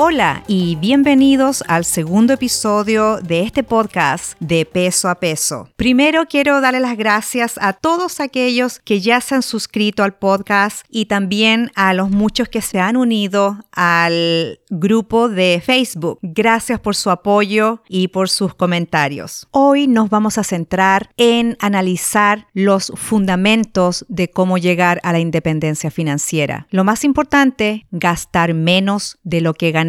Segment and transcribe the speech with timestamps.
[0.00, 5.68] Hola y bienvenidos al segundo episodio de este podcast de peso a peso.
[5.74, 10.86] Primero quiero darle las gracias a todos aquellos que ya se han suscrito al podcast
[10.88, 16.20] y también a los muchos que se han unido al grupo de Facebook.
[16.22, 19.48] Gracias por su apoyo y por sus comentarios.
[19.50, 25.90] Hoy nos vamos a centrar en analizar los fundamentos de cómo llegar a la independencia
[25.90, 26.68] financiera.
[26.70, 29.87] Lo más importante, gastar menos de lo que ganamos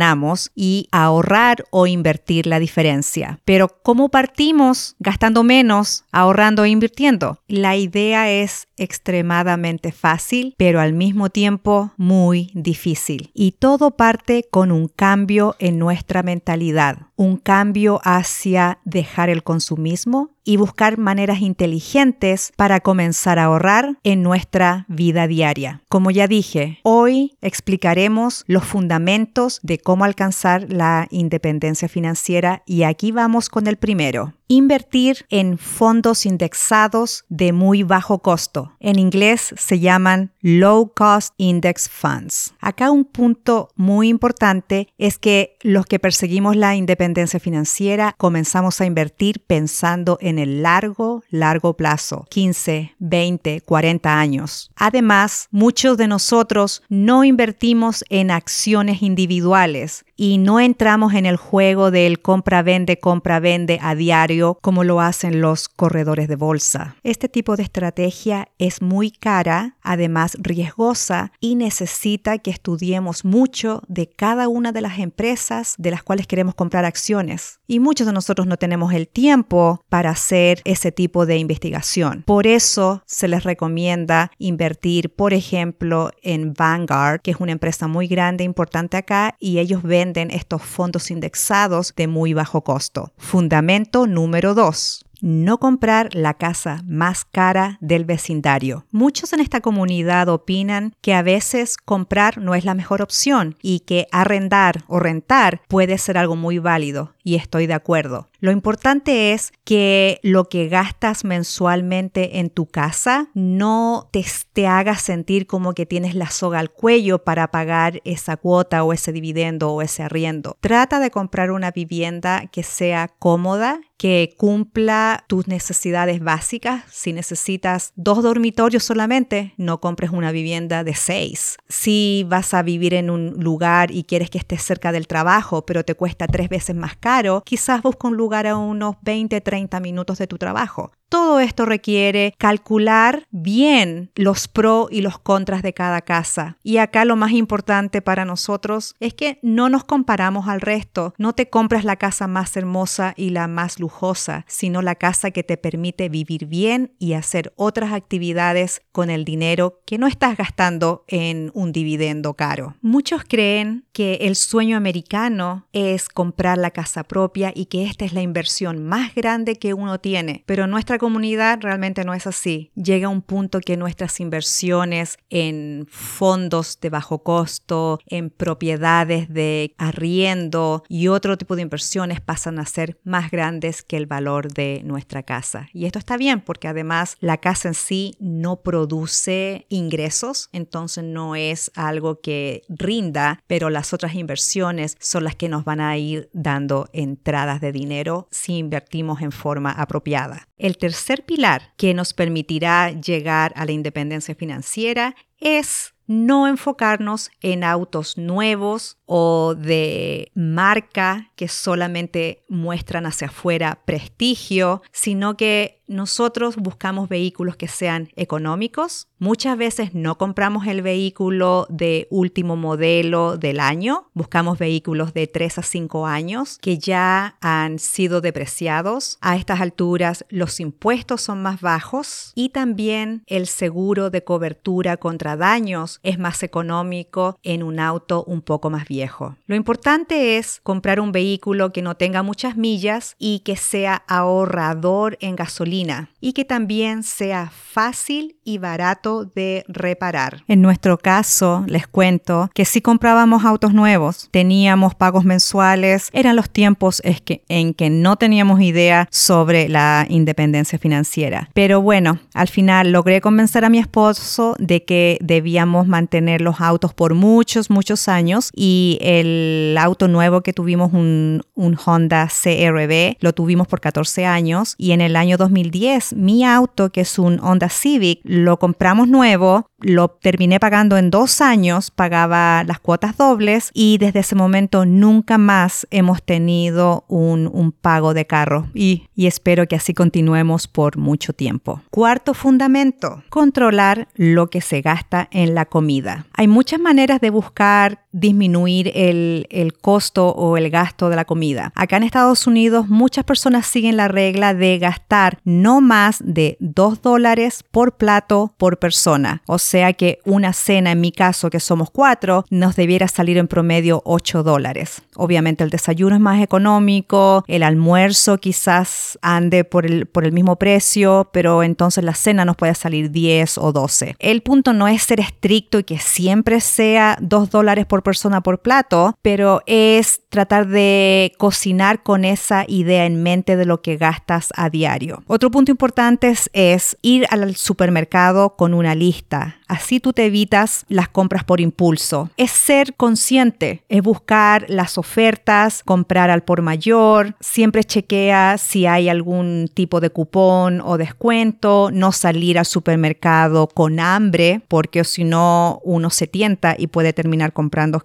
[0.56, 3.40] y ahorrar o invertir la diferencia.
[3.46, 7.40] Pero ¿cómo partimos gastando menos, ahorrando e invirtiendo?
[7.48, 13.32] La idea es extremadamente fácil, pero al mismo tiempo muy difícil.
[13.34, 20.32] Y todo parte con un cambio en nuestra mentalidad, un cambio hacia dejar el consumismo
[20.46, 25.82] y buscar maneras inteligentes para comenzar a ahorrar en nuestra vida diaria.
[25.90, 33.12] Como ya dije, hoy explicaremos los fundamentos de cómo alcanzar la independencia financiera y aquí
[33.12, 38.74] vamos con el primero invertir en fondos indexados de muy bajo costo.
[38.80, 42.56] En inglés se llaman Low Cost Index Funds.
[42.60, 48.88] Acá un punto muy importante es que los que perseguimos la independencia financiera comenzamos a
[48.88, 54.72] invertir pensando en el largo, largo plazo, 15, 20, 40 años.
[54.76, 61.92] Además, muchos de nosotros no invertimos en acciones individuales y no entramos en el juego
[61.92, 66.98] del compra-vende, compra-vende a diario como lo hacen los corredores de bolsa.
[67.04, 74.08] Este tipo de estrategia es muy cara, además riesgosa y necesita que estudiemos mucho de
[74.08, 77.60] cada una de las empresas de las cuales queremos comprar acciones.
[77.68, 82.24] Y muchos de nosotros no tenemos el tiempo para hacer ese tipo de investigación.
[82.26, 88.08] Por eso se les recomienda invertir, por ejemplo, en Vanguard, que es una empresa muy
[88.08, 93.12] grande, e importante acá, y ellos venden estos fondos indexados de muy bajo costo.
[93.18, 98.86] Fundamento número Número 2 no comprar la casa más cara del vecindario.
[98.92, 103.82] Muchos en esta comunidad opinan que a veces comprar no es la mejor opción y
[103.82, 108.28] que arrendar o rentar puede ser algo muy válido y estoy de acuerdo.
[108.42, 114.96] Lo importante es que lo que gastas mensualmente en tu casa no te, te, haga
[114.96, 119.72] sentir como que tienes la soga al cuello para pagar esa cuota o ese dividendo
[119.72, 120.58] o ese arriendo.
[120.62, 126.84] Trata de comprar una vivienda que sea cómoda, que cumpla tus necesidades básicas.
[126.90, 131.58] Si necesitas dos dormitorios solamente, no compres una vivienda de seis.
[131.68, 135.84] Si vas a vivir en un lugar y quieres que estés cerca del trabajo, pero
[135.84, 140.18] te cuesta tres veces más caro, quizás busca un lugar a unos 20, 30 minutos
[140.18, 140.92] de tu trabajo.
[141.10, 146.58] Todo esto requiere calcular bien los pros y los contras de cada casa.
[146.62, 151.16] Y acá lo más importante para nosotros es que no nos comparamos al resto.
[151.18, 155.44] No te compras la casa más hermosa y la más lujosa, sino la casa que
[155.44, 161.06] te permite vivir bien y hacer otras actividades con el dinero que no estás gastando
[161.08, 162.76] en un dividendo caro.
[162.82, 168.14] Muchos creen que el sueño americano es comprar la casa propia y que esta es
[168.14, 172.72] la inversión más grande que uno tiene, pero nuestra comunidad realmente no es así.
[172.76, 180.84] Llega un punto que nuestras inversiones en fondos de bajo costo, en propiedades de arriendo
[180.88, 185.24] y otro tipo de inversiones pasan a ser más grandes que el valor de nuestra
[185.24, 185.70] casa.
[185.74, 191.36] Y esto está bien porque además la casa en sí no produce ingresos, entonces no
[191.36, 196.30] es algo que rinda, pero las otras inversiones son las que nos van a ir
[196.34, 200.48] dando entradas de dinero si invertimos en forma apropiada.
[200.58, 207.64] El tercer pilar que nos permitirá llegar a la independencia financiera es no enfocarnos en
[207.64, 217.10] autos nuevos o de marca que solamente muestran hacia afuera prestigio, sino que nosotros buscamos
[217.10, 219.08] vehículos que sean económicos.
[219.18, 225.58] Muchas veces no compramos el vehículo de último modelo del año, buscamos vehículos de 3
[225.58, 229.18] a 5 años que ya han sido depreciados.
[229.22, 235.36] A estas alturas los impuestos son más bajos y también el seguro de cobertura contra
[235.36, 238.99] daños es más económico en un auto un poco más viejo.
[239.46, 245.18] Lo importante es comprar un vehículo que no tenga muchas millas y que sea ahorrador
[245.22, 250.44] en gasolina y que también sea fácil y barato de reparar.
[250.48, 256.50] En nuestro caso, les cuento que si comprábamos autos nuevos, teníamos pagos mensuales, eran los
[256.50, 261.50] tiempos en que no teníamos idea sobre la independencia financiera.
[261.54, 266.94] Pero bueno, al final logré convencer a mi esposo de que debíamos mantener los autos
[266.94, 273.34] por muchos, muchos años y el auto nuevo que tuvimos, un, un Honda CRB, lo
[273.34, 277.40] tuvimos por 14 años y en el año 2000 2010 mi auto, que es un
[277.42, 283.72] Honda Civic, lo compramos nuevo, lo terminé pagando en dos años, pagaba las cuotas dobles
[283.74, 289.28] y desde ese momento nunca más hemos tenido un, un pago de carro y, y
[289.28, 291.82] espero que así continuemos por mucho tiempo.
[291.90, 296.26] Cuarto fundamento, controlar lo que se gasta en la comida.
[296.34, 301.72] Hay muchas maneras de buscar disminuir el, el costo o el gasto de la comida.
[301.76, 307.02] Acá en Estados Unidos muchas personas siguen la regla de gastar no más de 2
[307.02, 309.42] dólares por plato por persona.
[309.70, 314.02] Sea que una cena, en mi caso, que somos cuatro, nos debiera salir en promedio
[314.06, 315.02] 8 dólares.
[315.16, 320.56] Obviamente el desayuno es más económico, el almuerzo quizás ande por el, por el mismo
[320.56, 324.16] precio, pero entonces la cena nos puede salir 10 o 12.
[324.20, 328.60] El punto no es ser estricto y que siempre sea 2 dólares por persona por
[328.60, 334.50] plato, pero es tratar de cocinar con esa idea en mente de lo que gastas
[334.56, 335.24] a diario.
[335.28, 339.59] Otro punto importante es, ir al supermercado con una lista.
[339.70, 342.32] Así tú te evitas las compras por impulso.
[342.38, 349.10] Es ser consciente, es buscar las ofertas, comprar al por mayor, siempre chequea si hay
[349.10, 355.80] algún tipo de cupón o descuento, no salir al supermercado con hambre, porque si no
[355.84, 358.04] uno se tienta y puede terminar comprando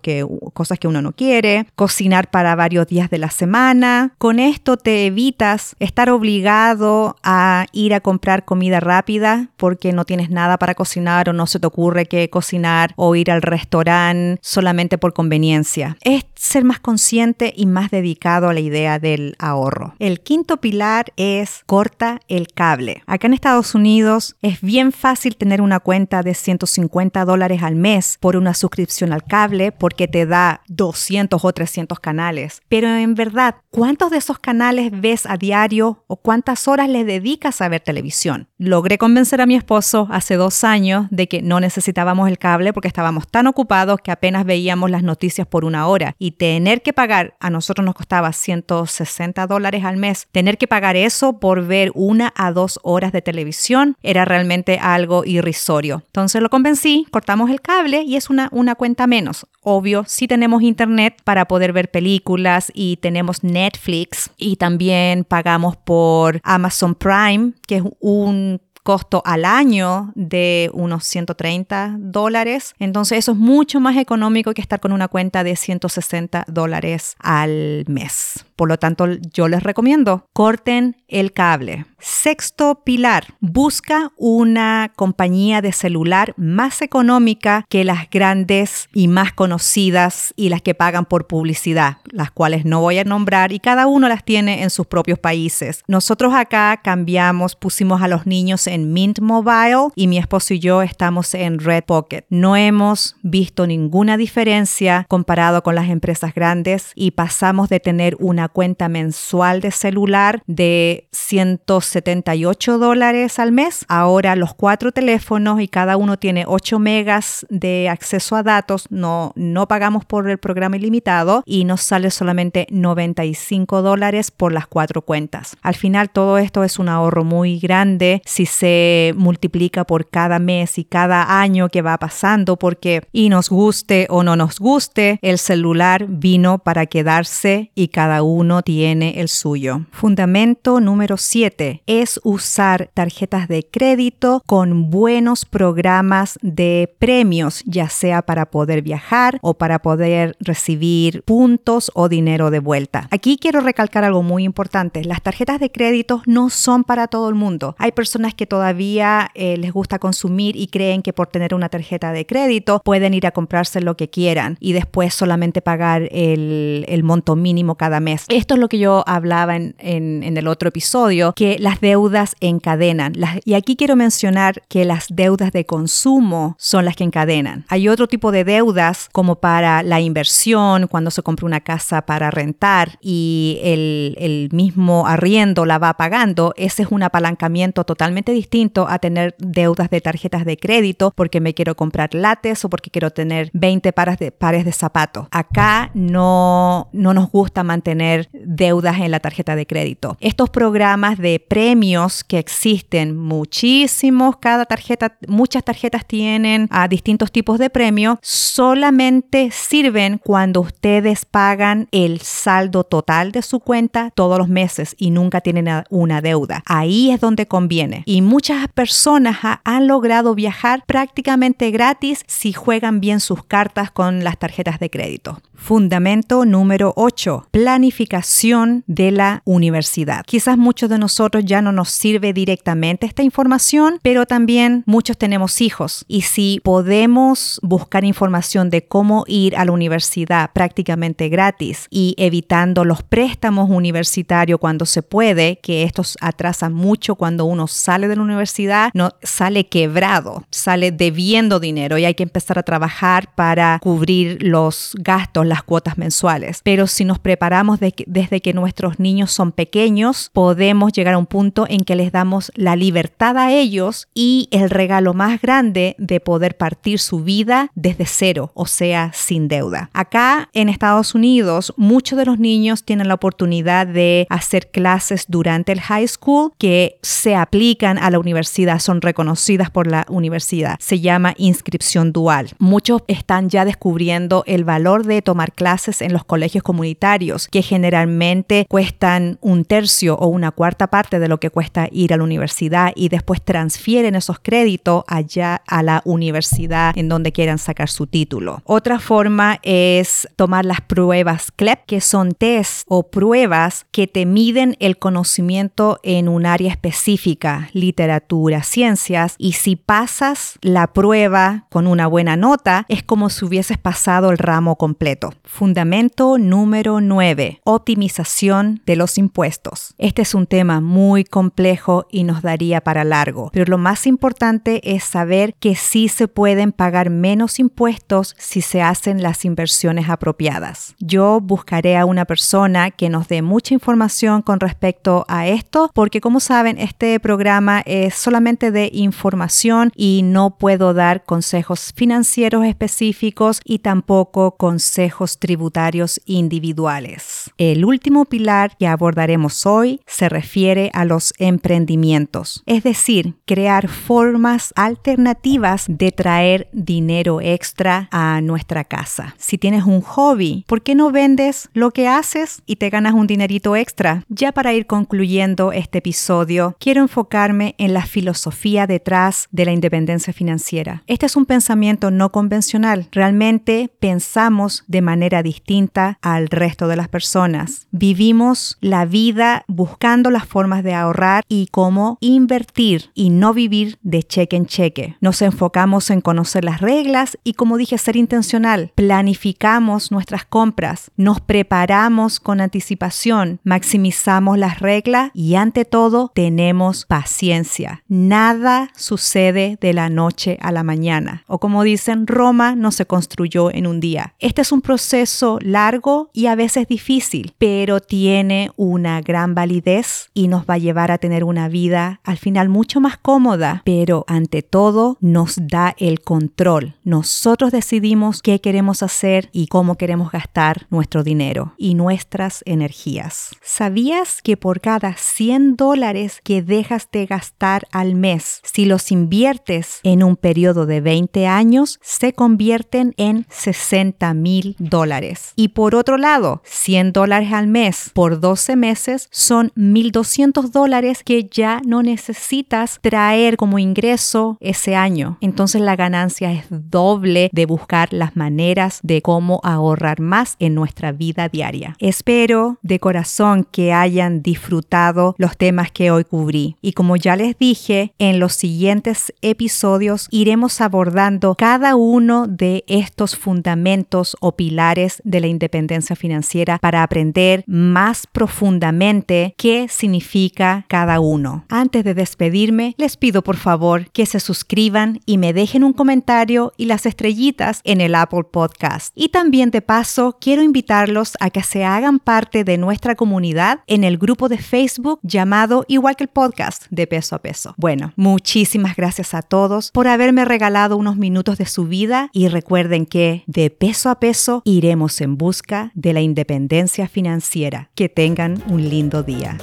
[0.52, 4.12] cosas que uno no quiere, cocinar para varios días de la semana.
[4.18, 10.28] Con esto te evitas estar obligado a ir a comprar comida rápida porque no tienes
[10.28, 14.98] nada para cocinar o no se te ocurre que cocinar o ir al restaurante solamente
[14.98, 15.96] por conveniencia.
[16.02, 19.94] Es ser más consciente y más dedicado a la idea del ahorro.
[19.98, 23.02] El quinto pilar es corta el cable.
[23.06, 28.18] Acá en Estados Unidos es bien fácil tener una cuenta de 150 dólares al mes
[28.20, 32.62] por una suscripción al cable porque te da 200 o 300 canales.
[32.68, 37.60] Pero en verdad, ¿cuántos de esos canales ves a diario o cuántas horas le dedicas
[37.60, 38.48] a ver televisión?
[38.58, 42.88] Logré convencer a mi esposo hace dos años de que no necesitábamos el cable porque
[42.88, 47.34] estábamos tan ocupados que apenas veíamos las noticias por una hora y tener que pagar,
[47.40, 52.32] a nosotros nos costaba 160 dólares al mes, tener que pagar eso por ver una
[52.36, 56.02] a dos horas de televisión era realmente algo irrisorio.
[56.06, 59.46] Entonces lo convencí, cortamos el cable y es una, una cuenta menos.
[59.60, 66.40] Obvio, sí tenemos internet para poder ver películas y tenemos Netflix y también pagamos por
[66.42, 72.74] Amazon Prime, que es un costo al año de unos 130 dólares.
[72.78, 77.84] Entonces eso es mucho más económico que estar con una cuenta de 160 dólares al
[77.88, 78.44] mes.
[78.56, 81.86] Por lo tanto, yo les recomiendo, corten el cable.
[81.98, 90.34] Sexto pilar, busca una compañía de celular más económica que las grandes y más conocidas
[90.36, 94.08] y las que pagan por publicidad, las cuales no voy a nombrar y cada uno
[94.08, 95.82] las tiene en sus propios países.
[95.88, 100.82] Nosotros acá cambiamos, pusimos a los niños en Mint Mobile y mi esposo y yo
[100.82, 102.26] estamos en Red Pocket.
[102.28, 108.43] No hemos visto ninguna diferencia comparado con las empresas grandes y pasamos de tener una
[108.48, 113.84] cuenta mensual de celular de 178 dólares al mes.
[113.88, 118.86] Ahora los cuatro teléfonos y cada uno tiene 8 megas de acceso a datos.
[118.90, 124.66] No, no pagamos por el programa ilimitado y nos sale solamente 95 dólares por las
[124.66, 125.56] cuatro cuentas.
[125.62, 130.78] Al final todo esto es un ahorro muy grande si se multiplica por cada mes
[130.78, 135.38] y cada año que va pasando porque y nos guste o no nos guste, el
[135.38, 139.82] celular vino para quedarse y cada uno uno tiene el suyo.
[139.92, 148.22] Fundamento número 7 es usar tarjetas de crédito con buenos programas de premios, ya sea
[148.22, 153.08] para poder viajar o para poder recibir puntos o dinero de vuelta.
[153.10, 155.04] Aquí quiero recalcar algo muy importante.
[155.04, 157.76] Las tarjetas de crédito no son para todo el mundo.
[157.78, 162.12] Hay personas que todavía eh, les gusta consumir y creen que por tener una tarjeta
[162.12, 167.36] de crédito pueden ir a comprarse lo que quieran y después solamente pagar el, monto
[167.36, 168.23] mínimo cada mes.
[168.28, 173.14] Esto es lo que yo hablaba en, el otro episodio, que las deudas encadenan.
[173.44, 177.64] y aquí quiero mencionar que las deudas de consumo son las que encadenan.
[177.68, 182.30] Hay otro tipo de deudas como para la inversión, cuando se compra una casa para
[182.30, 186.54] rentar y el, el mismo arriendo la va pagando.
[186.56, 191.54] Ese es un apalancamiento totalmente distinto a tener deudas de tarjetas de crédito porque me
[191.54, 195.26] quiero comprar lates o porque quiero tener 20 pares de, pares de zapatos.
[195.30, 200.16] Acá no, no nos gusta mantener deudas en la tarjeta de crédito.
[200.20, 207.58] Estos programas de premios que existen muchísimos, cada tarjeta, muchas tarjetas tienen a distintos tipos
[207.58, 214.48] de premios, solamente sirven cuando ustedes pagan el saldo total de su cuenta todos los
[214.48, 216.62] meses y nunca tienen una deuda.
[216.66, 218.02] Ahí es donde conviene.
[218.06, 224.38] Y muchas personas han logrado viajar prácticamente gratis si juegan bien sus cartas con las
[224.38, 225.40] tarjetas de crédito.
[225.54, 227.48] Fundamento número 8.
[227.50, 230.24] Planificación de la universidad.
[230.26, 235.60] Quizás muchos de nosotros ya no nos sirve directamente esta información, pero también muchos tenemos
[235.60, 242.14] hijos y si podemos buscar información de cómo ir a la universidad prácticamente gratis y
[242.18, 248.16] evitando los préstamos universitarios cuando se puede, que estos atrasan mucho cuando uno sale de
[248.16, 253.78] la universidad, no sale quebrado, sale debiendo dinero y hay que empezar a trabajar para
[253.82, 256.60] cubrir los gastos, las cuotas mensuales.
[256.64, 261.64] Pero si nos preparamos desde que nuestros niños son pequeños, podemos llegar a un punto
[261.68, 266.56] en que les damos la libertad a ellos y el regalo más grande de poder
[266.56, 269.90] partir su vida desde cero, o sea, sin deuda.
[269.92, 275.70] Acá en Estados Unidos, muchos de los niños tienen la oportunidad de hacer clases durante
[275.70, 280.78] el high school que se aplican a la universidad, son reconocidas por la universidad.
[280.80, 282.50] Se llama inscripción dual.
[282.58, 288.66] Muchos están ya descubriendo el valor de tomar clases en los colegios comunitarios, que generalmente
[288.68, 292.92] cuestan un tercio o una cuarta parte de lo que cuesta ir a la universidad
[292.94, 298.62] y después transfieren esos créditos allá a la universidad en donde quieran sacar su título.
[298.64, 304.76] Otra forma es tomar las pruebas CLEP, que son test o pruebas que te miden
[304.80, 312.06] el conocimiento en un área específica, literatura, ciencias, y si pasas la prueba con una
[312.06, 315.23] buena nota, es como si hubieses pasado el ramo completo.
[315.44, 317.60] Fundamento número 9.
[317.64, 319.94] Optimización de los impuestos.
[319.98, 324.94] Este es un tema muy complejo y nos daría para largo, pero lo más importante
[324.94, 330.94] es saber que sí se pueden pagar menos impuestos si se hacen las inversiones apropiadas.
[330.98, 336.20] Yo buscaré a una persona que nos dé mucha información con respecto a esto, porque
[336.20, 343.60] como saben, este programa es solamente de información y no puedo dar consejos financieros específicos
[343.64, 347.50] y tampoco consejos tributarios individuales.
[347.58, 354.72] El último pilar que abordaremos hoy se refiere a los emprendimientos, es decir, crear formas
[354.76, 359.34] alternativas de traer dinero extra a nuestra casa.
[359.38, 363.26] Si tienes un hobby, ¿por qué no vendes lo que haces y te ganas un
[363.26, 364.24] dinerito extra?
[364.28, 370.32] Ya para ir concluyendo este episodio, quiero enfocarme en la filosofía detrás de la independencia
[370.32, 371.02] financiera.
[371.06, 373.08] Este es un pensamiento no convencional.
[373.12, 377.86] Realmente pensamos de manera distinta al resto de las personas.
[377.92, 384.22] Vivimos la vida buscando las formas de ahorrar y cómo invertir y no vivir de
[384.22, 385.16] cheque en cheque.
[385.20, 388.90] Nos enfocamos en conocer las reglas y, como dije, ser intencional.
[388.94, 398.02] Planificamos nuestras compras, nos preparamos con anticipación, maximizamos las reglas y ante todo tenemos paciencia.
[398.08, 401.44] Nada sucede de la noche a la mañana.
[401.46, 404.34] O como dicen, Roma no se construyó en un día.
[404.38, 410.30] Este es un proceso proceso largo y a veces difícil, pero tiene una gran validez
[410.34, 414.24] y nos va a llevar a tener una vida al final mucho más cómoda, pero
[414.28, 416.94] ante todo nos da el control.
[417.02, 423.50] Nosotros decidimos qué queremos hacer y cómo queremos gastar nuestro dinero y nuestras energías.
[423.64, 429.98] ¿Sabías que por cada 100 dólares que dejas de gastar al mes, si los inviertes
[430.04, 435.52] en un periodo de 20 años, se convierten en 60 mil dólares?
[435.56, 441.44] Y por otro lado, 100 dólares al mes por 12 meses son 1.200 dólares que
[441.44, 445.38] ya no necesitas traer como ingreso ese año.
[445.40, 451.12] Entonces la ganancia es doble de buscar las maneras de cómo ahorrar más en nuestra
[451.12, 451.96] vida diaria.
[451.98, 456.76] Espero de corazón que hayan disfrutado los temas que hoy cubrí.
[456.80, 463.36] Y como ya les dije, en los siguientes episodios iremos abordando cada uno de estos
[463.36, 471.64] fundamentos o de la independencia financiera para aprender más profundamente qué significa cada uno.
[471.68, 476.72] Antes de despedirme, les pido por favor que se suscriban y me dejen un comentario
[476.76, 479.12] y las estrellitas en el Apple Podcast.
[479.14, 484.02] Y también de paso, quiero invitarlos a que se hagan parte de nuestra comunidad en
[484.02, 487.74] el grupo de Facebook llamado igual que el podcast de peso a peso.
[487.76, 493.06] Bueno, muchísimas gracias a todos por haberme regalado unos minutos de su vida y recuerden
[493.06, 497.90] que de peso a peso iremos en busca de la independencia financiera.
[497.94, 499.58] Que tengan un lindo día.